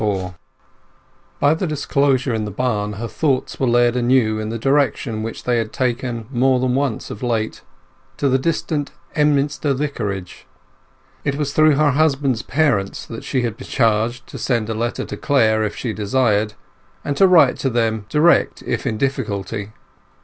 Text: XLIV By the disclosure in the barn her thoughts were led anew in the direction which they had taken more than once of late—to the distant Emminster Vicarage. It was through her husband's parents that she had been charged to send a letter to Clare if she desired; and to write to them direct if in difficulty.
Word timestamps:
XLIV 0.01 0.33
By 1.39 1.53
the 1.53 1.67
disclosure 1.67 2.33
in 2.33 2.45
the 2.45 2.49
barn 2.49 2.93
her 2.93 3.07
thoughts 3.07 3.59
were 3.59 3.67
led 3.67 3.95
anew 3.95 4.39
in 4.39 4.49
the 4.49 4.57
direction 4.57 5.21
which 5.21 5.43
they 5.43 5.59
had 5.59 5.71
taken 5.71 6.25
more 6.31 6.59
than 6.59 6.73
once 6.73 7.11
of 7.11 7.21
late—to 7.21 8.27
the 8.27 8.39
distant 8.39 8.89
Emminster 9.15 9.75
Vicarage. 9.75 10.47
It 11.23 11.35
was 11.35 11.53
through 11.53 11.75
her 11.75 11.91
husband's 11.91 12.41
parents 12.41 13.05
that 13.05 13.23
she 13.23 13.43
had 13.43 13.55
been 13.57 13.67
charged 13.67 14.25
to 14.25 14.39
send 14.39 14.69
a 14.69 14.73
letter 14.73 15.05
to 15.05 15.15
Clare 15.17 15.63
if 15.63 15.75
she 15.75 15.93
desired; 15.93 16.55
and 17.05 17.15
to 17.17 17.27
write 17.27 17.57
to 17.57 17.69
them 17.69 18.07
direct 18.09 18.63
if 18.63 18.87
in 18.87 18.97
difficulty. 18.97 19.71